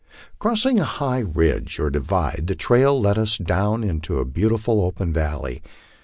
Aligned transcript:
Crossing 0.39 0.79
a 0.79 0.83
high 0.83 1.19
ridge, 1.19 1.77
or 1.79 1.91
divide, 1.91 2.45
the 2.47 2.55
trail 2.55 2.99
led 2.99 3.19
us 3.19 3.37
down 3.37 3.83
into 3.83 4.17
a 4.17 4.25
beautiful 4.25 4.83
open 4.83 5.13
valley. 5.13 5.61